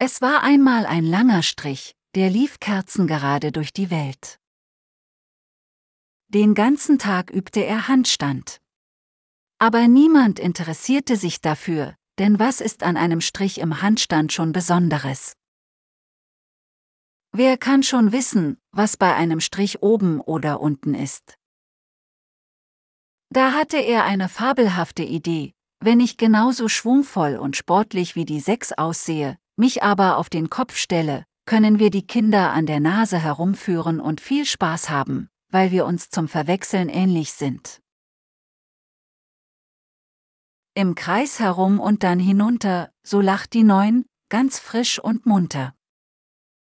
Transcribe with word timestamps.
Es 0.00 0.22
war 0.22 0.44
einmal 0.44 0.86
ein 0.86 1.04
langer 1.04 1.42
Strich, 1.42 1.96
der 2.14 2.30
lief 2.30 2.60
kerzengerade 2.60 3.50
durch 3.50 3.72
die 3.72 3.90
Welt. 3.90 4.38
Den 6.28 6.54
ganzen 6.54 7.00
Tag 7.00 7.32
übte 7.32 7.64
er 7.64 7.88
Handstand. 7.88 8.60
Aber 9.58 9.88
niemand 9.88 10.38
interessierte 10.38 11.16
sich 11.16 11.40
dafür, 11.40 11.96
denn 12.20 12.38
was 12.38 12.60
ist 12.60 12.84
an 12.84 12.96
einem 12.96 13.20
Strich 13.20 13.58
im 13.58 13.82
Handstand 13.82 14.32
schon 14.32 14.52
Besonderes? 14.52 15.32
Wer 17.32 17.58
kann 17.58 17.82
schon 17.82 18.12
wissen, 18.12 18.56
was 18.70 18.96
bei 18.96 19.16
einem 19.16 19.40
Strich 19.40 19.82
oben 19.82 20.20
oder 20.20 20.60
unten 20.60 20.94
ist? 20.94 21.36
Da 23.30 23.52
hatte 23.52 23.78
er 23.78 24.04
eine 24.04 24.28
fabelhafte 24.28 25.02
Idee, 25.02 25.54
wenn 25.80 25.98
ich 25.98 26.16
genauso 26.16 26.68
schwungvoll 26.68 27.36
und 27.36 27.56
sportlich 27.56 28.14
wie 28.14 28.24
die 28.24 28.40
Sechs 28.40 28.72
aussehe, 28.72 29.38
mich 29.58 29.82
aber 29.82 30.16
auf 30.16 30.30
den 30.30 30.50
Kopf 30.50 30.76
stelle, 30.76 31.24
können 31.44 31.78
wir 31.78 31.90
die 31.90 32.06
Kinder 32.06 32.52
an 32.52 32.66
der 32.66 32.80
Nase 32.80 33.18
herumführen 33.18 34.00
und 34.00 34.20
viel 34.20 34.44
Spaß 34.44 34.90
haben, 34.90 35.28
weil 35.50 35.70
wir 35.70 35.86
uns 35.86 36.10
zum 36.10 36.28
Verwechseln 36.28 36.88
ähnlich 36.88 37.32
sind. 37.32 37.80
Im 40.74 40.94
Kreis 40.94 41.40
herum 41.40 41.80
und 41.80 42.02
dann 42.02 42.20
hinunter, 42.20 42.92
so 43.02 43.20
lacht 43.20 43.52
die 43.54 43.64
Neun, 43.64 44.04
ganz 44.28 44.58
frisch 44.58 44.98
und 44.98 45.26
munter. 45.26 45.74